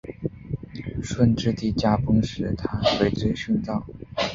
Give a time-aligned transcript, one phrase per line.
[1.03, 3.85] 顺治帝驾崩时她随之殉葬。